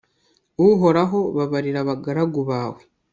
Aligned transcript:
uhoraho 0.67 1.19
babarira 1.35 1.79
abagaragu 1.81 2.41
bawe 2.49 2.81